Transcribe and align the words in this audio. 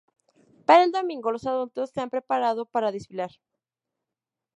Para 0.65 0.83
el 0.83 0.91
domingo 0.91 1.31
los 1.31 1.45
adultos 1.45 1.91
se 1.91 2.01
han 2.01 2.09
preparado 2.09 2.65
para 2.65 2.91
desfilar. 2.91 3.29